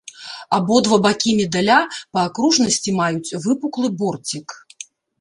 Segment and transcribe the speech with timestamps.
[0.57, 1.77] Абодва бакі медаля
[2.13, 4.61] па акружнасці маюць выпуклы борцік.